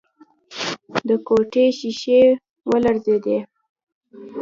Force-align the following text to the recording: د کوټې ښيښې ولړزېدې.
د 1.07 1.09
کوټې 1.27 1.65
ښيښې 1.77 2.21
ولړزېدې. 2.69 3.37